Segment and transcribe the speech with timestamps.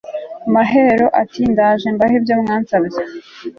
[0.53, 3.01] mahero ati ndaje mbahe ibyo mwansabye